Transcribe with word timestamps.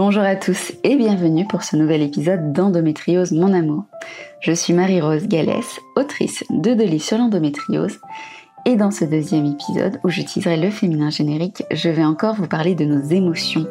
Bonjour 0.00 0.22
à 0.22 0.36
tous 0.36 0.74
et 0.84 0.94
bienvenue 0.94 1.44
pour 1.44 1.64
ce 1.64 1.74
nouvel 1.74 2.02
épisode 2.02 2.52
d'Endométriose 2.52 3.32
Mon 3.32 3.52
Amour. 3.52 3.82
Je 4.40 4.52
suis 4.52 4.72
Marie-Rose 4.72 5.26
Gallès, 5.26 5.66
autrice 5.96 6.44
de 6.50 6.72
deux 6.72 6.98
sur 7.00 7.18
l'endométriose. 7.18 7.98
Et 8.64 8.76
dans 8.76 8.92
ce 8.92 9.04
deuxième 9.04 9.46
épisode, 9.46 9.98
où 10.04 10.08
j'utiliserai 10.08 10.56
le 10.56 10.70
féminin 10.70 11.10
générique, 11.10 11.64
je 11.72 11.88
vais 11.88 12.04
encore 12.04 12.36
vous 12.36 12.46
parler 12.46 12.76
de 12.76 12.84
nos 12.84 13.02
émotions. 13.08 13.66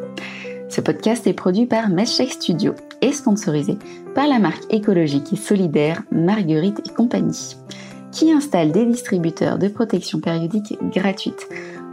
Ce 0.67 0.81
podcast 0.81 1.25
est 1.27 1.33
produit 1.33 1.65
par 1.65 1.87
Meshcheck 1.87 2.33
Studio 2.33 2.73
et 3.01 3.13
sponsorisé 3.13 3.77
par 4.13 4.27
la 4.27 4.39
marque 4.39 4.65
écologique 4.69 5.31
et 5.31 5.37
solidaire 5.37 6.03
Marguerite 6.11 6.81
et 6.85 6.93
compagnie, 6.93 7.55
qui 8.11 8.33
installe 8.33 8.73
des 8.73 8.85
distributeurs 8.85 9.57
de 9.57 9.69
protection 9.69 10.19
périodique 10.19 10.77
gratuite 10.93 11.47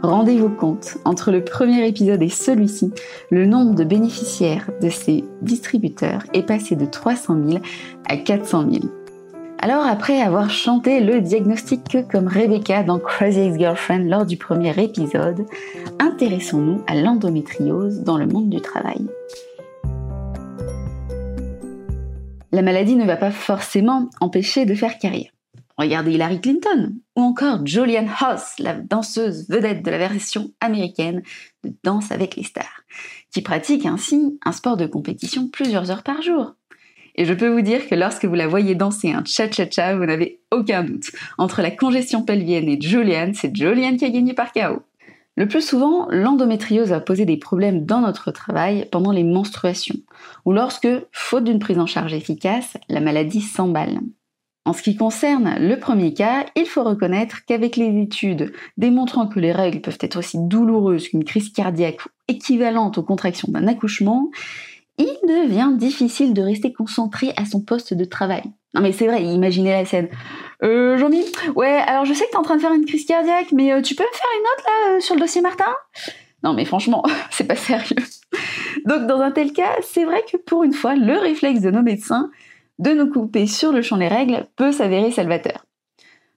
Rendez-vous 0.05 0.51
compte, 0.51 0.99
entre 1.03 1.31
le 1.31 1.43
premier 1.43 1.87
épisode 1.87 2.21
et 2.21 2.29
celui-ci, 2.29 2.93
le 3.31 3.47
nombre 3.47 3.73
de 3.73 3.83
bénéficiaires 3.83 4.69
de 4.79 4.87
ces 4.87 5.23
distributeurs 5.41 6.21
est 6.35 6.45
passé 6.45 6.75
de 6.75 6.85
300 6.85 7.37
000 7.43 7.63
à 8.07 8.15
400 8.15 8.69
000. 8.71 8.83
Alors 9.57 9.83
après 9.83 10.21
avoir 10.21 10.51
chanté 10.51 10.99
le 10.99 11.21
diagnostic 11.21 12.07
comme 12.11 12.27
Rebecca 12.27 12.83
dans 12.83 12.99
Crazy 12.99 13.39
Ex-Girlfriend 13.39 14.07
lors 14.07 14.27
du 14.27 14.37
premier 14.37 14.79
épisode, 14.79 15.43
intéressons-nous 15.97 16.83
à 16.85 16.93
l'endométriose 16.93 18.01
dans 18.01 18.19
le 18.19 18.27
monde 18.27 18.51
du 18.51 18.61
travail. 18.61 19.07
La 22.51 22.61
maladie 22.61 22.95
ne 22.95 23.05
va 23.05 23.17
pas 23.17 23.31
forcément 23.31 24.11
empêcher 24.21 24.67
de 24.67 24.75
faire 24.75 24.99
carrière. 24.99 25.34
Regardez 25.77 26.13
Hillary 26.13 26.39
Clinton 26.39 26.95
ou 27.17 27.21
encore 27.21 27.65
Julianne 27.65 28.09
Hoss, 28.21 28.53
la 28.59 28.75
danseuse 28.75 29.49
vedette 29.49 29.83
de 29.83 29.91
la 29.91 29.97
version 29.97 30.51
américaine 30.61 31.21
de 31.63 31.73
Danse 31.83 32.11
avec 32.11 32.37
les 32.37 32.43
stars, 32.43 32.83
qui 33.33 33.41
pratique 33.41 33.85
ainsi 33.85 34.39
un 34.45 34.53
sport 34.53 34.77
de 34.77 34.85
compétition 34.85 35.49
plusieurs 35.49 35.91
heures 35.91 36.03
par 36.03 36.21
jour. 36.21 36.55
Et 37.15 37.25
je 37.25 37.33
peux 37.33 37.47
vous 37.47 37.61
dire 37.61 37.87
que 37.87 37.95
lorsque 37.95 38.25
vous 38.25 38.35
la 38.35 38.47
voyez 38.47 38.75
danser 38.75 39.11
un 39.11 39.23
cha-cha-cha, 39.23 39.95
vous 39.95 40.05
n'avez 40.05 40.41
aucun 40.51 40.83
doute. 40.83 41.11
Entre 41.37 41.61
la 41.61 41.71
congestion 41.71 42.23
pelvienne 42.23 42.67
et 42.67 42.79
Julianne, 42.79 43.33
c'est 43.33 43.55
Julianne 43.55 43.97
qui 43.97 44.05
a 44.05 44.09
gagné 44.09 44.33
par 44.33 44.51
chaos. 44.51 44.81
Le 45.37 45.47
plus 45.47 45.65
souvent, 45.65 46.07
l'endométriose 46.09 46.89
va 46.89 47.01
poser 47.01 47.25
des 47.25 47.37
problèmes 47.37 47.85
dans 47.85 47.99
notre 47.99 48.31
travail 48.31 48.87
pendant 48.91 49.11
les 49.11 49.23
menstruations, 49.23 49.99
ou 50.45 50.53
lorsque, 50.53 50.87
faute 51.11 51.43
d'une 51.43 51.59
prise 51.59 51.79
en 51.79 51.85
charge 51.85 52.13
efficace, 52.13 52.77
la 52.87 53.01
maladie 53.01 53.41
s'emballe. 53.41 53.99
En 54.65 54.73
ce 54.73 54.81
qui 54.81 54.95
concerne 54.95 55.57
le 55.59 55.79
premier 55.79 56.13
cas, 56.13 56.47
il 56.55 56.65
faut 56.65 56.83
reconnaître 56.83 57.45
qu'avec 57.45 57.75
les 57.75 58.01
études 58.01 58.51
démontrant 58.77 59.27
que 59.27 59.39
les 59.39 59.51
règles 59.51 59.79
peuvent 59.79 59.99
être 60.01 60.17
aussi 60.17 60.39
douloureuses 60.39 61.09
qu'une 61.09 61.23
crise 61.23 61.51
cardiaque 61.53 61.99
équivalente 62.27 62.97
aux 62.97 63.03
contractions 63.03 63.47
d'un 63.51 63.67
accouchement, 63.67 64.31
il 64.97 65.17
devient 65.27 65.71
difficile 65.77 66.33
de 66.33 66.41
rester 66.41 66.73
concentré 66.73 67.31
à 67.37 67.45
son 67.45 67.61
poste 67.61 67.93
de 67.93 68.05
travail. 68.05 68.43
Non 68.73 68.81
mais 68.81 68.91
c'est 68.91 69.05
vrai, 69.05 69.23
imaginez 69.23 69.71
la 69.71 69.85
scène. 69.85 70.09
Euh, 70.63 70.97
Jean-Mi, 70.97 71.23
ouais, 71.55 71.83
alors 71.85 72.05
je 72.05 72.13
sais 72.13 72.25
que 72.25 72.31
t'es 72.31 72.37
en 72.37 72.41
train 72.41 72.55
de 72.55 72.61
faire 72.61 72.73
une 72.73 72.85
crise 72.85 73.05
cardiaque, 73.05 73.51
mais 73.51 73.71
euh, 73.71 73.81
tu 73.81 73.93
peux 73.93 74.03
me 74.03 74.17
faire 74.17 74.27
une 74.35 74.43
note 74.43 74.65
là 74.65 74.95
euh, 74.95 74.99
sur 74.99 75.13
le 75.13 75.21
dossier 75.21 75.41
Martin? 75.41 75.73
Non 76.43 76.53
mais 76.53 76.65
franchement, 76.65 77.03
c'est 77.29 77.47
pas 77.47 77.55
sérieux. 77.55 77.97
Donc 78.85 79.05
dans 79.05 79.19
un 79.19 79.31
tel 79.31 79.53
cas, 79.53 79.75
c'est 79.83 80.05
vrai 80.05 80.23
que 80.31 80.37
pour 80.37 80.63
une 80.63 80.73
fois, 80.73 80.95
le 80.95 81.17
réflexe 81.17 81.61
de 81.61 81.69
nos 81.69 81.83
médecins, 81.83 82.31
de 82.79 82.91
nous 82.91 83.09
couper 83.09 83.47
sur 83.47 83.71
le 83.71 83.81
champ 83.81 83.97
des 83.97 84.07
règles 84.07 84.47
peut 84.55 84.71
s'avérer 84.71 85.11
salvateur. 85.11 85.65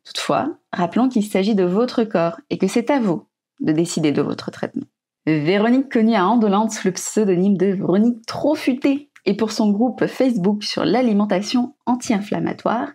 Toutefois, 0.04 0.56
rappelons 0.72 1.08
qu'il 1.08 1.24
s'agit 1.24 1.54
de 1.54 1.64
votre 1.64 2.04
corps 2.04 2.40
et 2.50 2.58
que 2.58 2.66
c'est 2.66 2.90
à 2.90 3.00
vous 3.00 3.24
de 3.60 3.72
décider 3.72 4.12
de 4.12 4.22
votre 4.22 4.50
traitement. 4.50 4.86
Véronique 5.26 5.92
connue 5.92 6.14
à 6.14 6.26
Andolante 6.26 6.70
sous 6.70 6.88
le 6.88 6.92
pseudonyme 6.92 7.58
de 7.58 7.66
Véronique 7.66 8.24
Trop 8.26 8.54
Futée 8.54 9.10
et 9.26 9.34
pour 9.34 9.52
son 9.52 9.70
groupe 9.70 10.06
Facebook 10.06 10.62
sur 10.62 10.84
l'alimentation 10.86 11.74
anti-inflammatoire, 11.84 12.88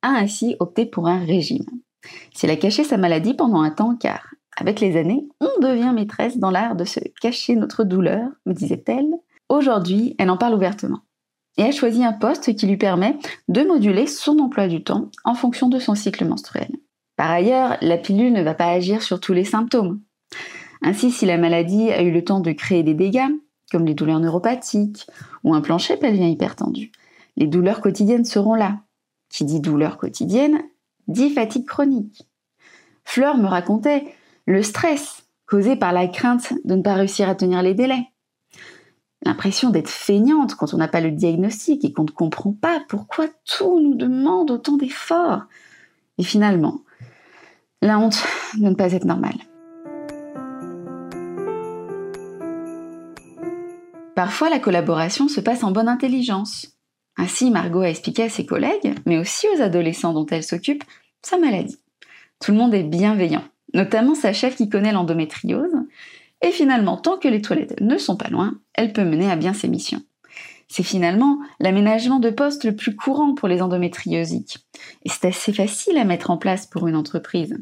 a 0.00 0.08
ainsi 0.08 0.56
opté 0.60 0.86
pour 0.86 1.08
un 1.08 1.18
régime. 1.18 1.66
Si 2.32 2.46
elle 2.46 2.52
a 2.52 2.56
caché 2.56 2.84
sa 2.84 2.96
maladie 2.96 3.34
pendant 3.34 3.60
un 3.60 3.70
temps 3.70 3.96
car, 3.96 4.34
avec 4.56 4.80
les 4.80 4.96
années, 4.96 5.28
on 5.40 5.60
devient 5.60 5.92
maîtresse 5.94 6.38
dans 6.38 6.50
l'art 6.50 6.76
de 6.76 6.84
se 6.84 7.00
cacher 7.20 7.56
notre 7.56 7.84
douleur, 7.84 8.30
me 8.46 8.54
disait-elle, 8.54 9.10
aujourd'hui 9.50 10.14
elle 10.18 10.30
en 10.30 10.38
parle 10.38 10.54
ouvertement 10.54 11.00
et 11.56 11.62
elle 11.62 11.72
choisit 11.72 12.02
un 12.02 12.12
poste 12.12 12.54
qui 12.56 12.66
lui 12.66 12.76
permet 12.76 13.16
de 13.48 13.62
moduler 13.62 14.06
son 14.06 14.38
emploi 14.38 14.68
du 14.68 14.82
temps 14.82 15.10
en 15.24 15.34
fonction 15.34 15.68
de 15.68 15.78
son 15.78 15.94
cycle 15.94 16.24
menstruel. 16.24 16.70
Par 17.16 17.30
ailleurs, 17.30 17.76
la 17.80 17.96
pilule 17.96 18.32
ne 18.32 18.42
va 18.42 18.54
pas 18.54 18.66
agir 18.66 19.02
sur 19.02 19.20
tous 19.20 19.32
les 19.32 19.44
symptômes. 19.44 20.00
Ainsi, 20.82 21.10
si 21.10 21.26
la 21.26 21.38
maladie 21.38 21.90
a 21.90 22.02
eu 22.02 22.10
le 22.10 22.24
temps 22.24 22.40
de 22.40 22.52
créer 22.52 22.82
des 22.82 22.94
dégâts, 22.94 23.30
comme 23.70 23.86
les 23.86 23.94
douleurs 23.94 24.20
neuropathiques 24.20 25.06
ou 25.44 25.54
un 25.54 25.60
plancher 25.60 25.96
pelvien 25.96 26.28
hypertendu, 26.28 26.90
les 27.36 27.46
douleurs 27.46 27.80
quotidiennes 27.80 28.24
seront 28.24 28.54
là. 28.54 28.80
Qui 29.30 29.44
dit 29.44 29.60
douleur 29.60 29.96
quotidienne 29.96 30.60
dit 31.08 31.30
fatigue 31.30 31.66
chronique. 31.66 32.28
Fleur 33.04 33.36
me 33.36 33.46
racontait 33.46 34.04
le 34.46 34.62
stress 34.62 35.24
causé 35.46 35.76
par 35.76 35.92
la 35.92 36.06
crainte 36.06 36.52
de 36.64 36.74
ne 36.74 36.82
pas 36.82 36.94
réussir 36.94 37.28
à 37.28 37.34
tenir 37.34 37.62
les 37.62 37.74
délais 37.74 38.06
l'impression 39.24 39.70
d'être 39.70 39.88
feignante 39.88 40.54
quand 40.54 40.74
on 40.74 40.76
n'a 40.76 40.88
pas 40.88 41.00
le 41.00 41.10
diagnostic 41.10 41.84
et 41.84 41.92
qu'on 41.92 42.04
ne 42.04 42.10
comprend 42.10 42.52
pas 42.52 42.80
pourquoi 42.88 43.26
tout 43.44 43.80
nous 43.80 43.94
demande 43.94 44.50
autant 44.50 44.76
d'efforts. 44.76 45.42
Et 46.18 46.22
finalement, 46.22 46.80
la 47.82 47.98
honte 47.98 48.22
de 48.58 48.68
ne 48.68 48.74
pas 48.74 48.92
être 48.92 49.04
normale. 49.04 49.38
Parfois, 54.14 54.48
la 54.48 54.60
collaboration 54.60 55.26
se 55.26 55.40
passe 55.40 55.64
en 55.64 55.72
bonne 55.72 55.88
intelligence. 55.88 56.68
Ainsi, 57.16 57.50
Margot 57.50 57.80
a 57.80 57.88
expliqué 57.88 58.24
à 58.24 58.28
ses 58.28 58.46
collègues, 58.46 58.94
mais 59.06 59.18
aussi 59.18 59.46
aux 59.48 59.60
adolescents 59.60 60.12
dont 60.12 60.26
elle 60.26 60.44
s'occupe, 60.44 60.84
sa 61.22 61.36
maladie. 61.38 61.78
Tout 62.40 62.52
le 62.52 62.58
monde 62.58 62.74
est 62.74 62.84
bienveillant, 62.84 63.44
notamment 63.72 64.14
sa 64.14 64.32
chef 64.32 64.56
qui 64.56 64.68
connaît 64.68 64.92
l'endométriose, 64.92 65.73
et 66.44 66.50
finalement, 66.50 66.98
tant 66.98 67.16
que 67.16 67.26
les 67.26 67.40
toilettes 67.40 67.80
ne 67.80 67.96
sont 67.96 68.16
pas 68.16 68.28
loin, 68.28 68.60
elle 68.74 68.92
peut 68.92 69.02
mener 69.02 69.30
à 69.30 69.36
bien 69.36 69.54
ses 69.54 69.66
missions. 69.66 70.02
C'est 70.68 70.82
finalement 70.82 71.38
l'aménagement 71.58 72.18
de 72.20 72.28
poste 72.28 72.64
le 72.64 72.76
plus 72.76 72.94
courant 72.94 73.34
pour 73.34 73.48
les 73.48 73.62
endométriosiques. 73.62 74.58
Et 75.04 75.08
c'est 75.08 75.28
assez 75.28 75.54
facile 75.54 75.96
à 75.96 76.04
mettre 76.04 76.30
en 76.30 76.36
place 76.36 76.66
pour 76.66 76.86
une 76.86 76.96
entreprise. 76.96 77.56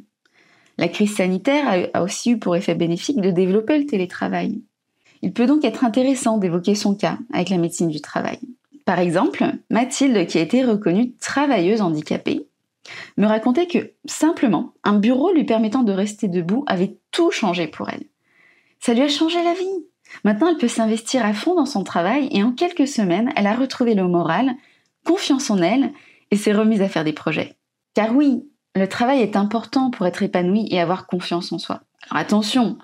La 0.78 0.88
crise 0.88 1.15
sanitaire 1.15 1.88
a 1.94 2.03
aussi 2.03 2.32
eu 2.32 2.38
pour 2.38 2.56
effet 2.56 2.75
bénéfique 2.75 3.20
de 3.20 3.31
développer 3.31 3.78
le 3.78 3.87
télétravail. 3.87 4.62
Il 5.22 5.32
peut 5.32 5.47
donc 5.47 5.64
être 5.64 5.84
intéressant 5.84 6.38
d'évoquer 6.38 6.75
son 6.75 6.97
cas 6.97 7.19
avec 7.32 7.50
la 7.50 7.59
médecine 7.59 7.88
du 7.88 8.00
travail. 8.00 8.41
Par 8.84 8.99
exemple, 8.99 9.44
Mathilde, 9.70 10.26
qui 10.26 10.38
a 10.38 10.43
été 10.43 10.64
reconnue 10.64 11.12
travailleuse 11.20 11.82
handicapée, 11.82 12.49
me 13.16 13.26
racontait 13.26 13.69
que, 13.69 13.93
simplement, 14.06 14.72
un 14.82 14.99
bureau 14.99 15.32
lui 15.32 15.44
permettant 15.44 15.84
de 15.84 15.93
rester 15.93 16.26
debout 16.26 16.64
avait 16.66 16.97
tout 17.12 17.31
changé 17.31 17.69
pour 17.69 17.88
elle. 17.88 18.03
Ça 18.84 18.94
lui 18.94 19.03
a 19.03 19.09
changé 19.09 19.41
la 19.44 19.54
vie. 19.54 19.87
Maintenant, 20.25 20.48
elle 20.48 20.56
peut 20.56 20.66
s'investir 20.66 21.25
à 21.25 21.32
fond 21.32 21.54
dans 21.54 21.66
son 21.66 21.84
travail 21.84 22.28
et 22.32 22.43
en 22.43 22.50
quelques 22.50 22.88
semaines, 22.88 23.32
elle 23.37 23.47
a 23.47 23.54
retrouvé 23.54 23.94
le 23.94 24.09
moral, 24.09 24.56
confiance 25.06 25.50
en 25.50 25.59
elle 25.59 25.93
et 26.32 26.37
s'est 26.37 26.53
remise 26.53 26.82
à 26.82 26.88
faire 26.88 27.04
des 27.04 27.12
projets. 27.12 27.54
Car 27.94 28.12
oui, 28.12 28.43
le 28.75 28.88
travail 28.88 29.20
est 29.20 29.37
important 29.37 29.93
pour 29.93 30.04
être 30.06 30.25
épanoui 30.25 30.66
et 30.69 30.81
avoir 30.81 31.06
confiance 31.06 31.53
en 31.53 31.60
soi. 31.60 31.82
Alors 32.10 32.22
attention, 32.22 32.76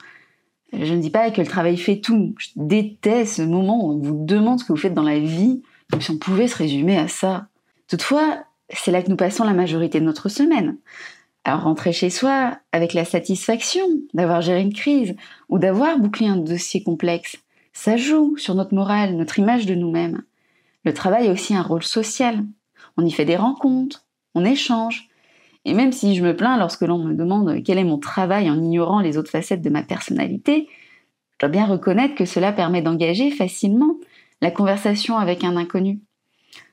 je 0.72 0.94
ne 0.94 1.00
dis 1.00 1.10
pas 1.10 1.32
que 1.32 1.40
le 1.40 1.48
travail 1.48 1.76
fait 1.76 2.00
tout. 2.00 2.32
Je 2.38 2.50
déteste 2.54 3.38
ce 3.38 3.42
moment 3.42 3.84
où 3.84 3.94
on 3.94 3.98
vous 3.98 4.24
demande 4.24 4.60
ce 4.60 4.64
que 4.64 4.72
vous 4.72 4.78
faites 4.78 4.94
dans 4.94 5.02
la 5.02 5.18
vie, 5.18 5.64
comme 5.90 6.00
si 6.00 6.12
on 6.12 6.18
pouvait 6.18 6.46
se 6.46 6.58
résumer 6.58 6.96
à 6.96 7.08
ça. 7.08 7.48
Toutefois, 7.88 8.44
c'est 8.70 8.92
là 8.92 9.02
que 9.02 9.10
nous 9.10 9.16
passons 9.16 9.42
la 9.42 9.52
majorité 9.52 9.98
de 9.98 10.04
notre 10.04 10.28
semaine. 10.28 10.76
Alors 11.44 11.62
rentrer 11.62 11.92
chez 11.92 12.10
soi 12.10 12.58
avec 12.72 12.92
la 12.92 13.04
satisfaction 13.04 13.86
d'avoir 14.12 14.42
géré 14.42 14.60
une 14.60 14.72
crise 14.72 15.16
ou 15.48 15.58
d'avoir 15.58 15.98
bouclé 15.98 16.26
un 16.26 16.36
dossier 16.36 16.82
complexe, 16.82 17.38
ça 17.72 17.96
joue 17.96 18.36
sur 18.36 18.54
notre 18.54 18.74
morale, 18.74 19.16
notre 19.16 19.38
image 19.38 19.66
de 19.66 19.74
nous-mêmes. 19.74 20.22
Le 20.84 20.92
travail 20.92 21.28
a 21.28 21.32
aussi 21.32 21.54
un 21.54 21.62
rôle 21.62 21.82
social. 21.82 22.44
On 22.96 23.04
y 23.04 23.10
fait 23.10 23.24
des 23.24 23.36
rencontres, 23.36 24.06
on 24.34 24.44
échange. 24.44 25.08
Et 25.64 25.74
même 25.74 25.92
si 25.92 26.14
je 26.14 26.24
me 26.24 26.34
plains 26.34 26.58
lorsque 26.58 26.82
l'on 26.82 26.98
me 26.98 27.14
demande 27.14 27.62
quel 27.64 27.78
est 27.78 27.84
mon 27.84 27.98
travail 27.98 28.50
en 28.50 28.56
ignorant 28.56 29.00
les 29.00 29.16
autres 29.16 29.30
facettes 29.30 29.62
de 29.62 29.70
ma 29.70 29.82
personnalité, 29.82 30.68
je 31.32 31.46
dois 31.46 31.48
bien 31.48 31.66
reconnaître 31.66 32.14
que 32.14 32.24
cela 32.24 32.52
permet 32.52 32.82
d'engager 32.82 33.30
facilement 33.30 33.96
la 34.40 34.50
conversation 34.50 35.18
avec 35.18 35.44
un 35.44 35.56
inconnu. 35.56 36.00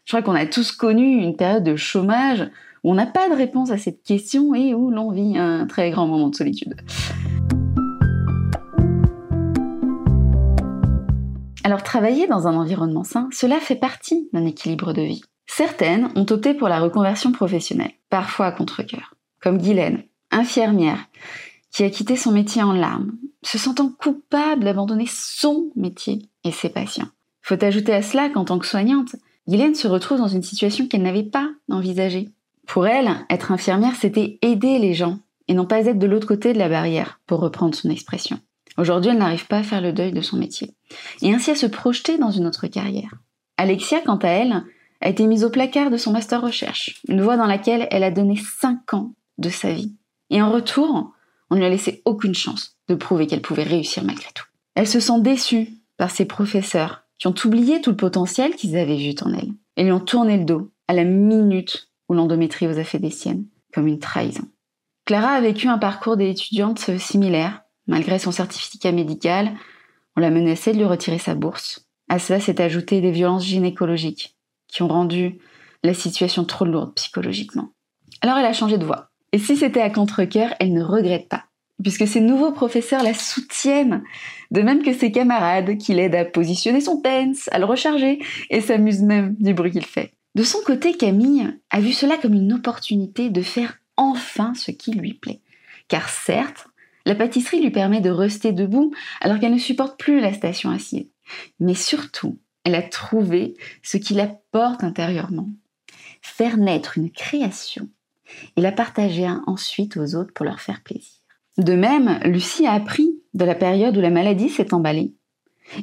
Je 0.06 0.12
crois 0.12 0.22
qu'on 0.22 0.36
a 0.36 0.46
tous 0.46 0.72
connu 0.72 1.22
une 1.22 1.36
période 1.36 1.64
de 1.64 1.76
chômage 1.76 2.50
on 2.88 2.94
n'a 2.94 3.08
pas 3.08 3.30
de 3.30 3.36
réponse 3.36 3.72
à 3.72 3.78
cette 3.78 4.04
question 4.04 4.54
et 4.54 4.74
où 4.76 4.92
l'on 4.92 5.12
vit 5.12 5.38
un 5.38 5.66
très 5.66 5.90
grand 5.90 6.08
moment 6.08 6.30
de 6.30 6.36
solitude. 6.36 6.76
Alors 11.64 11.82
travailler 11.82 12.28
dans 12.28 12.48
un 12.48 12.56
environnement 12.56 13.04
sain, 13.04 13.28
cela 13.32 13.60
fait 13.60 13.76
partie 13.76 14.30
d'un 14.34 14.46
équilibre 14.46 14.94
de 14.94 15.02
vie. 15.02 15.24
Certaines 15.48 16.12
ont 16.16 16.28
opté 16.30 16.54
pour 16.54 16.70
la 16.70 16.80
reconversion 16.80 17.32
professionnelle, 17.32 17.92
parfois 18.12 18.48
à 18.48 18.52
contre-coeur, 18.52 19.16
comme 19.42 19.58
Guylaine, 19.58 20.04
infirmière, 20.30 21.08
qui 21.72 21.84
a 21.84 21.90
quitté 21.90 22.16
son 22.16 22.32
métier 22.32 22.62
en 22.62 22.74
larmes, 22.74 23.14
se 23.42 23.58
sentant 23.58 23.90
coupable 23.90 24.64
d'abandonner 24.64 25.08
son 25.10 25.72
métier 25.76 26.30
et 26.44 26.52
ses 26.52 26.70
patients. 26.70 27.08
Faut 27.42 27.64
ajouter 27.64 27.94
à 27.94 28.04
cela 28.04 28.30
qu'en 28.30 28.46
tant 28.46 28.60
que 28.60 28.68
soignante, 28.68 29.16
Guylaine 29.48 29.76
se 29.76 29.88
retrouve 29.88 30.20
dans 30.20 30.28
une 30.28 30.44
situation 30.44 30.88
qu'elle 30.88 31.04
n'avait 31.04 31.24
pas 31.24 31.50
envisagée. 31.70 32.30
Pour 32.68 32.88
elle, 32.88 33.10
être 33.30 33.52
infirmière, 33.52 33.96
c'était 33.96 34.40
aider 34.42 34.80
les 34.80 34.94
gens 34.94 35.20
et 35.48 35.54
non 35.54 35.66
pas 35.66 35.86
être 35.86 36.00
de 36.00 36.08
l'autre 36.08 36.28
côté 36.28 36.54
de 36.54 36.58
la 36.58 36.70
barrière, 36.70 37.20
pour 37.28 37.40
reprendre 37.40 37.76
son 37.76 37.90
expression. 37.90 38.40
Aujourd'hui, 38.78 39.12
elle 39.12 39.20
n'arrive 39.20 39.48
pas 39.48 39.60
à 39.60 39.64
faire 39.64 39.82
le 39.82 39.94
deuil 39.94 40.12
de 40.12 40.22
son 40.22 40.38
métier, 40.38 40.74
et 41.22 41.34
ainsi 41.34 41.52
à 41.52 41.56
se 41.56 41.68
projeter 41.68 42.18
dans 42.18 42.32
une 42.32 42.48
autre 42.48 42.68
carrière. 42.68 43.14
Alexia, 43.58 44.02
quant 44.02 44.18
à 44.18 44.28
elle, 44.28 44.64
a 45.02 45.10
été 45.10 45.28
mise 45.28 45.44
au 45.44 45.50
placard 45.50 45.92
de 45.92 45.98
son 45.98 46.12
master 46.12 46.42
recherche, 46.42 47.02
une 47.08 47.22
voie 47.22 47.38
dans 47.38 47.46
laquelle 47.46 47.88
elle 47.92 48.04
a 48.04 48.12
donné 48.12 48.36
5 48.36 48.94
ans 48.94 49.14
de 49.38 49.50
sa 49.50 49.72
vie. 49.72 49.96
Et 50.30 50.42
en 50.42 50.52
retour, 50.52 51.14
on 51.50 51.56
ne 51.56 51.60
lui 51.60 51.68
a 51.68 51.70
laissé 51.70 52.02
aucune 52.06 52.34
chance 52.34 52.78
de 52.88 52.96
prouver 52.96 53.28
qu'elle 53.28 53.42
pouvait 53.42 53.64
réussir 53.64 54.04
malgré 54.04 54.30
tout. 54.34 54.46
Elle 54.74 54.88
se 54.88 55.00
sent 55.00 55.22
déçue 55.22 55.70
par 55.98 56.10
ses 56.10 56.26
professeurs 56.26 57.04
qui 57.18 57.28
ont 57.28 57.36
oublié 57.46 57.82
tout 57.82 57.92
le 57.92 57.96
potentiel 57.96 58.56
qu'ils 58.56 58.78
avaient 58.78 58.98
vu 58.98 59.14
en 59.22 59.34
elle 59.34 59.52
et 59.78 59.84
lui 59.84 59.92
ont 59.92 60.00
tourné 60.00 60.38
le 60.38 60.46
dos 60.46 60.72
à 60.88 60.94
la 60.94 61.04
minute 61.04 61.90
où 62.10 62.14
l'endométriose 62.14 62.80
a 62.80 62.84
fait 62.84 63.00
des 63.00 63.10
siennes, 63.10 63.46
comme 63.74 63.88
une 63.88 64.00
trahison. 64.00 64.48
Clara 65.06 65.30
a 65.30 65.42
vécu 65.42 65.68
un 65.68 65.78
parcours 65.78 66.18
d'étudiante 66.18 66.98
similaire. 66.98 67.62
Malgré 67.88 68.18
son 68.18 68.32
certificat 68.32 68.92
médical, 68.92 69.52
on 70.16 70.22
l'a 70.22 70.32
menacé 70.32 70.72
de 70.72 70.78
lui 70.78 70.86
retirer 70.86 71.20
sa 71.20 71.36
bourse. 71.36 71.88
À 72.10 72.18
cela 72.18 72.40
s'est 72.40 72.60
ajouté 72.60 73.02
des 73.02 73.12
violences 73.12 73.46
gynécologiques 73.46 74.36
qui 74.68 74.82
ont 74.82 74.88
rendu 74.88 75.38
la 75.84 75.94
situation 75.94 76.44
trop 76.46 76.66
lourde 76.66 76.96
psychologiquement. 76.96 77.70
Alors 78.22 78.38
elle 78.38 78.46
a 78.46 78.54
changé 78.54 78.80
de 78.80 78.86
voie. 78.86 79.12
Et 79.32 79.38
si 79.38 79.56
c'était 79.56 79.82
à 79.82 79.92
contre-cœur, 79.92 80.56
elle 80.60 80.74
ne 80.74 80.84
regrette 80.84 81.30
pas, 81.30 81.46
puisque 81.84 82.08
ses 82.08 82.22
nouveaux 82.22 82.52
professeurs 82.52 83.04
la 83.04 83.14
soutiennent, 83.14 84.04
de 84.50 84.62
même 84.62 84.82
que 84.82 84.94
ses 84.94 85.12
camarades 85.12 85.78
qui 85.78 85.94
l'aident 85.94 86.16
à 86.16 86.26
positionner 86.26 86.82
son 86.82 87.02
pens, 87.02 87.48
à 87.52 87.60
le 87.60 87.66
recharger, 87.66 88.20
et 88.50 88.62
s'amusent 88.62 89.04
même 89.04 89.36
du 89.36 89.54
bruit 89.54 89.72
qu'il 89.72 89.86
fait. 89.86 90.15
De 90.36 90.44
son 90.44 90.60
côté, 90.66 90.96
Camille 90.96 91.48
a 91.70 91.80
vu 91.80 91.94
cela 91.94 92.18
comme 92.18 92.34
une 92.34 92.54
opportunité 92.54 93.30
de 93.30 93.42
faire 93.42 93.78
enfin 93.98 94.54
ce 94.54 94.72
qui 94.72 94.92
lui 94.92 95.14
plaît. 95.14 95.42
Car 95.88 96.10
certes, 96.10 96.68
la 97.06 97.16
pâtisserie 97.16 97.62
lui 97.62 97.72
permet 97.72 98.02
de 98.02 98.10
rester 98.10 98.52
debout 98.52 98.94
alors 99.22 99.40
qu'elle 99.40 99.54
ne 99.54 99.60
supporte 99.60 99.98
plus 99.98 100.20
la 100.20 100.34
station 100.34 100.72
assise. 100.72 101.08
Mais 101.60 101.74
surtout, 101.74 102.38
elle 102.64 102.76
a 102.76 102.82
trouvé 102.82 103.56
ce 103.82 103.98
qui 103.98 104.14
la 104.14 104.28
porte 104.52 104.84
intérieurement. 104.84 105.50
Faire 106.22 106.58
naître 106.58 106.98
une 106.98 107.12
création 107.12 107.88
et 108.58 108.62
la 108.62 108.72
partager 108.72 109.30
ensuite 109.46 109.98
aux 109.98 110.16
autres 110.16 110.34
pour 110.34 110.46
leur 110.46 110.60
faire 110.60 110.82
plaisir. 110.82 111.22
De 111.58 111.74
même, 111.74 112.20
Lucie 112.26 112.66
a 112.66 112.74
appris 112.74 113.22
de 113.34 113.46
la 113.46 113.56
période 113.56 113.96
où 113.96 114.02
la 114.02 114.10
maladie 114.10 114.50
s'est 114.50 114.74
emballée. 114.74 115.14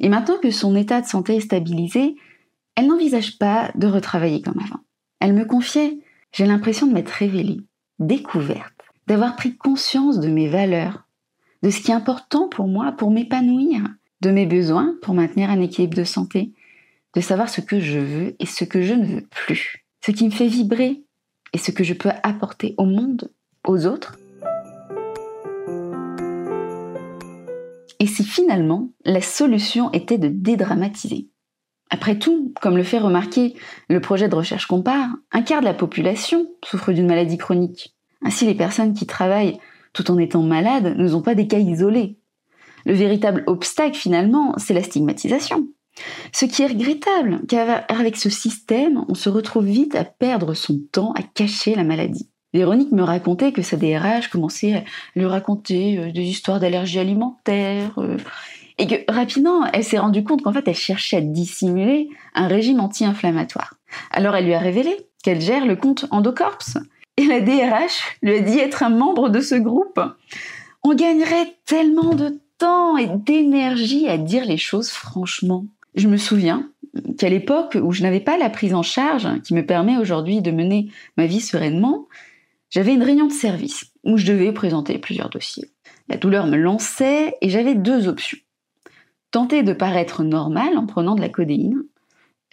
Et 0.00 0.08
maintenant 0.08 0.37
que 0.38 0.50
son 0.50 0.76
état 0.76 1.00
de 1.00 1.06
santé 1.06 1.37
est 1.37 1.40
stabilisé, 1.40 2.16
elle 2.77 2.87
n'envisage 2.87 3.39
pas 3.39 3.71
de 3.75 3.87
retravailler 3.87 4.43
comme 4.43 4.59
avant. 4.59 4.81
Elle 5.21 5.35
me 5.35 5.45
confiait 5.45 5.99
J'ai 6.33 6.47
l'impression 6.47 6.87
de 6.87 6.95
m'être 6.95 7.11
révélée, 7.11 7.61
découverte, 7.99 8.73
d'avoir 9.07 9.37
pris 9.37 9.57
conscience 9.57 10.19
de 10.21 10.29
mes 10.29 10.49
valeurs, 10.49 11.07
de 11.63 11.71
ce 11.71 11.81
qui 11.81 11.91
est 11.91 11.95
important 11.95 12.49
pour 12.49 12.67
moi 12.67 12.93
pour 12.93 13.11
m'épanouir, 13.11 13.83
de 14.21 14.31
mes 14.31 14.47
besoins 14.47 14.95
pour 15.03 15.15
maintenir 15.15 15.51
un 15.51 15.61
équilibre 15.61 15.97
de 15.97 16.05
santé, 16.05 16.53
de 17.15 17.21
savoir 17.21 17.49
ce 17.49 17.61
que 17.61 17.79
je 17.79 17.99
veux 17.99 18.37
et 18.39 18.47
ce 18.47 18.65
que 18.65 18.83
je 18.83 18.95
ne 18.95 19.05
veux 19.05 19.27
plus, 19.31 19.85
ce 20.05 20.11
qui 20.11 20.25
me 20.25 20.31
fait 20.31 20.47
vibrer 20.47 21.03
et 21.53 21.59
ce 21.59 21.71
que 21.71 21.85
je 21.85 21.93
peux 21.93 22.11
apporter 22.23 22.75
au 22.79 22.87
monde, 22.87 23.31
aux 23.67 23.87
autres. 23.87 24.19
Et 28.01 28.07
si 28.07 28.25
finalement 28.25 28.91
la 29.05 29.21
solution 29.21 29.93
était 29.93 30.19
de 30.19 30.29
dédramatiser 30.29 31.29
Après 31.93 32.19
tout, 32.19 32.55
comme 32.62 32.79
le 32.79 32.85
fait 32.85 32.99
remarquer 32.99 33.55
le 33.91 34.00
projet 34.00 34.27
de 34.27 34.35
recherche 34.35 34.65
compare, 34.65 35.11
un 35.31 35.43
quart 35.43 35.61
de 35.61 35.67
la 35.67 35.75
population 35.75 36.47
souffre 36.65 36.91
d'une 36.91 37.06
maladie 37.06 37.37
chronique. 37.37 37.94
Ainsi, 38.23 38.47
les 38.47 38.55
personnes 38.55 38.94
qui 38.94 39.06
travaillent 39.06 39.59
tout 39.93 40.11
en 40.11 40.17
étant 40.17 40.43
malades 40.43 40.97
ne 40.97 41.09
sont 41.09 41.21
pas 41.21 41.35
des 41.35 41.47
cas 41.47 41.59
isolés. 41.59 42.17
Le 42.87 42.94
véritable 42.94 43.44
obstacle 43.47 43.99
finalement, 43.99 44.55
c'est 44.56 44.73
la 44.73 44.83
stigmatisation. 44.83 45.69
Ce 46.33 46.47
qui 46.47 46.62
est 46.62 46.69
regrettable, 46.69 47.43
car 47.47 47.83
avec 47.89 48.17
ce 48.17 48.31
système, 48.31 49.05
on 49.09 49.15
se 49.15 49.29
retrouve 49.29 49.67
vite 49.67 49.95
à 49.95 50.05
perdre 50.05 50.55
son 50.55 50.81
temps 50.93 51.12
à 51.12 51.23
cacher 51.23 51.75
la 51.75 51.85
maladie. 51.85 52.31
Véronique 52.55 52.93
me 52.93 53.03
racontait 53.03 53.53
que 53.53 53.61
sa 53.61 53.77
DRH 53.77 54.29
commençait 54.29 54.77
à 54.77 54.85
lui 55.15 55.27
raconter 55.27 55.99
euh, 55.99 56.12
des 56.12 56.23
histoires 56.23 56.61
d'allergie 56.61 56.99
alimentaire, 56.99 57.99
euh, 57.99 58.17
et 58.82 58.87
que 58.88 59.12
rapidement, 59.12 59.64
elle 59.73 59.84
s'est 59.84 60.00
rendue 60.00 60.25
compte 60.25 60.43
qu'en 60.43 60.52
fait, 60.52 60.67
elle 60.67 60.75
cherchait 60.75 61.19
à 61.19 61.20
dissimuler 61.20 62.08
un 62.34 62.49
régime 62.49 62.81
anti-inflammatoire. 62.81 63.75
Alors 64.11 64.34
elle 64.34 64.46
lui 64.46 64.55
a 64.55 64.58
révélé 64.58 64.96
qu'elle 65.23 65.40
gère 65.40 65.67
le 65.67 65.76
compte 65.76 66.06
Endocorps. 66.11 66.79
Et 67.17 67.26
la 67.26 67.40
DRH 67.40 68.19
lui 68.23 68.34
a 68.34 68.40
dit 68.40 68.58
être 68.58 68.82
un 68.82 68.88
membre 68.88 69.29
de 69.29 69.38
ce 69.38 69.55
groupe. 69.55 70.00
On 70.82 70.94
gagnerait 70.96 71.55
tellement 71.64 72.17
de 72.17 72.40
temps 72.58 72.96
et 72.96 73.06
d'énergie 73.06 74.08
à 74.08 74.19
dire 74.19 74.44
les 74.44 74.56
choses 74.56 74.90
franchement. 74.90 75.64
Je 75.94 76.08
me 76.08 76.17
souviens 76.17 76.69
qu'à 77.19 77.28
l'époque 77.28 77.78
où 77.81 77.93
je 77.93 78.02
n'avais 78.02 78.19
pas 78.19 78.37
la 78.37 78.50
prise 78.50 78.75
en 78.75 78.82
charge 78.82 79.28
qui 79.43 79.55
me 79.55 79.64
permet 79.64 79.96
aujourd'hui 79.96 80.43
de 80.43 80.50
mener 80.50 80.90
ma 81.17 81.26
vie 81.26 81.40
sereinement, 81.40 82.08
j'avais 82.69 82.94
une 82.94 83.05
réunion 83.05 83.28
de 83.28 83.32
service 83.32 83.93
où 84.02 84.17
je 84.17 84.26
devais 84.26 84.50
présenter 84.50 84.99
plusieurs 84.99 85.31
dossiers. 85.31 85.70
La 86.08 86.17
douleur 86.17 86.49
me 86.49 86.56
lançait 86.56 87.37
et 87.40 87.49
j'avais 87.49 87.76
deux 87.76 88.08
options. 88.08 88.38
Tenter 89.32 89.62
de 89.62 89.73
paraître 89.73 90.23
normal 90.23 90.76
en 90.76 90.87
prenant 90.87 91.14
de 91.14 91.23
la 91.23 91.31
codéine, 91.31 91.82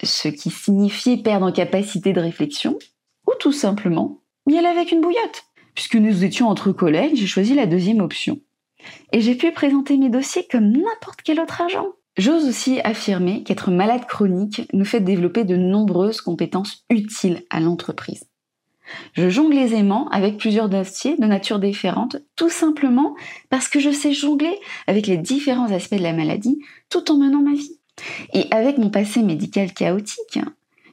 ce 0.01 0.29
qui 0.29 0.49
signifiait 0.49 1.17
perdre 1.17 1.45
en 1.45 1.51
capacité 1.51 2.13
de 2.13 2.21
réflexion, 2.21 2.79
ou 3.27 3.33
tout 3.37 3.51
simplement 3.51 4.21
y 4.47 4.57
aller 4.57 4.67
avec 4.67 4.93
une 4.93 5.01
bouillotte. 5.01 5.43
Puisque 5.75 5.95
nous 5.95 6.23
étions 6.23 6.47
entre 6.47 6.71
collègues, 6.71 7.15
j'ai 7.15 7.27
choisi 7.27 7.53
la 7.53 7.65
deuxième 7.65 7.99
option. 7.99 8.39
Et 9.11 9.19
j'ai 9.19 9.35
pu 9.35 9.51
présenter 9.51 9.97
mes 9.97 10.09
dossiers 10.09 10.47
comme 10.49 10.71
n'importe 10.71 11.21
quel 11.23 11.41
autre 11.41 11.61
agent. 11.61 11.87
J'ose 12.17 12.47
aussi 12.47 12.79
affirmer 12.81 13.43
qu'être 13.43 13.71
malade 13.71 14.05
chronique 14.07 14.61
nous 14.71 14.85
fait 14.85 15.01
développer 15.01 15.43
de 15.43 15.57
nombreuses 15.57 16.21
compétences 16.21 16.85
utiles 16.89 17.43
à 17.49 17.59
l'entreprise. 17.59 18.28
Je 19.13 19.29
jongle 19.29 19.57
aisément 19.57 20.07
avec 20.09 20.37
plusieurs 20.37 20.69
dossiers 20.69 21.17
de 21.17 21.25
nature 21.25 21.59
différente, 21.59 22.17
tout 22.35 22.49
simplement 22.49 23.15
parce 23.49 23.67
que 23.67 23.79
je 23.79 23.91
sais 23.91 24.13
jongler 24.13 24.57
avec 24.87 25.07
les 25.07 25.17
différents 25.17 25.71
aspects 25.71 25.95
de 25.95 26.03
la 26.03 26.13
maladie 26.13 26.59
tout 26.89 27.11
en 27.11 27.17
menant 27.17 27.41
ma 27.41 27.53
vie. 27.53 27.77
Et 28.33 28.45
avec 28.51 28.77
mon 28.77 28.89
passé 28.89 29.21
médical 29.21 29.73
chaotique, 29.73 30.39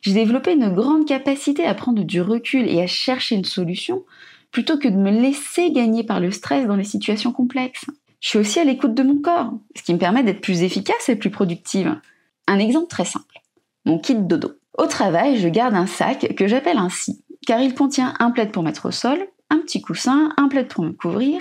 j'ai 0.03 0.13
développé 0.13 0.53
une 0.53 0.73
grande 0.73 1.07
capacité 1.07 1.65
à 1.65 1.75
prendre 1.75 2.05
du 2.05 2.21
recul 2.21 2.69
et 2.69 2.81
à 2.81 2.87
chercher 2.87 3.35
une 3.35 3.45
solution 3.45 4.05
plutôt 4.53 4.79
que 4.79 4.89
de 4.89 4.97
me 4.97 5.11
laisser 5.11 5.71
gagner 5.71 6.05
par 6.05 6.21
le 6.21 6.31
stress 6.31 6.67
dans 6.67 6.77
les 6.77 6.85
situations 6.85 7.33
complexes. 7.33 7.87
Je 8.21 8.29
suis 8.29 8.39
aussi 8.39 8.59
à 8.59 8.65
l'écoute 8.65 8.95
de 8.95 9.03
mon 9.03 9.21
corps, 9.21 9.53
ce 9.75 9.83
qui 9.83 9.93
me 9.93 9.99
permet 9.99 10.23
d'être 10.23 10.41
plus 10.41 10.63
efficace 10.63 11.09
et 11.09 11.17
plus 11.17 11.31
productive. 11.31 12.01
Un 12.47 12.59
exemple 12.59 12.89
très 12.89 13.05
simple. 13.05 13.41
Mon 13.85 13.99
kit 13.99 14.15
dodo. 14.15 14.53
Au 14.79 14.87
travail, 14.87 15.39
je 15.39 15.49
garde 15.49 15.75
un 15.75 15.87
sac 15.87 16.35
que 16.35 16.47
j'appelle 16.47 16.79
ainsi, 16.79 17.23
car 17.47 17.61
il 17.61 17.75
contient 17.75 18.15
un 18.19 18.31
plaid 18.31 18.53
pour 18.53 18.63
mettre 18.63 18.87
au 18.87 18.91
sol, 18.91 19.19
un 19.51 19.59
petit 19.59 19.81
coussin, 19.81 20.31
un 20.37 20.49
plaid 20.49 20.69
pour 20.69 20.85
me 20.85 20.93
couvrir 20.93 21.41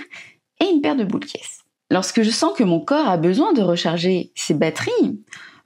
et 0.60 0.64
une 0.64 0.80
paire 0.80 0.96
de 0.96 1.04
boules 1.04 1.26
caisses. 1.26 1.64
Lorsque 1.90 2.22
je 2.22 2.30
sens 2.30 2.56
que 2.56 2.64
mon 2.64 2.80
corps 2.80 3.08
a 3.08 3.16
besoin 3.16 3.52
de 3.52 3.62
recharger 3.62 4.32
ses 4.34 4.54
batteries, 4.54 5.20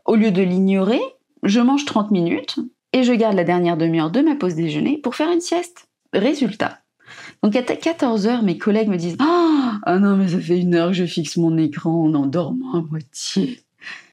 au 0.05 0.17
lieu 0.17 0.31
de 0.33 0.43
l'ignorer, 0.43 1.01
je 1.43 1.61
mange 1.61 1.85
30 1.85 2.11
minutes 2.11 2.59
et 2.93 3.05
je 3.05 3.13
garde 3.13 3.37
la 3.37 3.45
dernière 3.45 3.77
demi-heure 3.77 4.11
de 4.11 4.21
ma 4.21 4.35
pause 4.35 4.55
déjeuner 4.55 4.99
pour 4.99 5.15
faire 5.15 5.31
une 5.31 5.41
sieste. 5.41 5.87
Résultat, 6.13 6.81
donc 7.43 7.57
à 7.57 7.63
14h, 7.63 8.43
mes 8.43 8.59
collègues 8.59 8.89
me 8.89 8.97
disent 8.97 9.17
Ah 9.21 9.99
non, 9.99 10.17
mais 10.17 10.29
ça 10.29 10.41
fait 10.41 10.59
une 10.59 10.75
heure 10.75 10.89
que 10.89 10.95
je 10.95 11.05
fixe 11.05 11.37
mon 11.37 11.57
écran 11.57 12.05
en 12.05 12.15
endormant 12.15 12.75
à 12.75 12.83
moitié. 12.83 13.61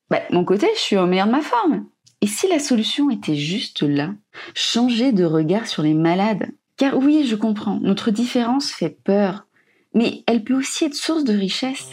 Bah, 0.10 0.22
mon 0.32 0.46
côté, 0.46 0.68
je 0.76 0.80
suis 0.80 0.98
au 0.98 1.06
meilleur 1.06 1.28
de 1.28 1.32
ma 1.32 1.42
forme. 1.42 1.86
Et 2.22 2.28
si 2.28 2.48
la 2.48 2.60
solution 2.60 3.10
était 3.10 3.36
juste 3.36 3.84
là 3.84 4.12
Changer 4.56 5.12
de 5.12 5.24
regard 5.24 5.68
sur 5.68 5.84
les 5.84 5.94
malades? 5.94 6.48
Car 6.78 6.98
oui, 6.98 7.26
je 7.28 7.36
comprends, 7.36 7.80
notre 7.82 8.12
différence 8.12 8.72
fait 8.72 8.96
peur, 9.04 9.46
mais 9.94 10.24
elle 10.28 10.44
peut 10.44 10.56
aussi 10.56 10.86
être 10.86 10.96
source 10.96 11.24
de 11.24 11.34
richesse. 11.34 11.92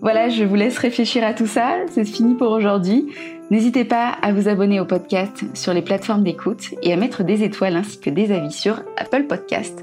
Voilà, 0.00 0.28
je 0.28 0.44
vous 0.44 0.54
laisse 0.54 0.76
réfléchir 0.76 1.24
à 1.24 1.32
tout 1.32 1.46
ça. 1.46 1.76
C'est 1.90 2.04
fini 2.04 2.34
pour 2.34 2.50
aujourd'hui. 2.50 3.06
N'hésitez 3.50 3.84
pas 3.84 4.08
à 4.08 4.32
vous 4.32 4.48
abonner 4.48 4.80
au 4.80 4.84
podcast 4.84 5.44
sur 5.54 5.72
les 5.72 5.82
plateformes 5.82 6.22
d'écoute 6.22 6.74
et 6.82 6.92
à 6.92 6.96
mettre 6.96 7.24
des 7.24 7.42
étoiles 7.42 7.76
ainsi 7.76 7.98
que 8.00 8.10
des 8.10 8.32
avis 8.32 8.52
sur 8.52 8.82
Apple 8.98 9.24
Podcast. 9.24 9.82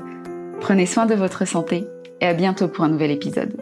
Prenez 0.60 0.86
soin 0.86 1.08
de 1.08 1.16
votre 1.16 1.46
santé 1.48 1.86
et 2.22 2.26
à 2.26 2.34
bientôt 2.34 2.68
pour 2.68 2.84
un 2.84 2.90
nouvel 2.90 3.10
épisode. 3.10 3.60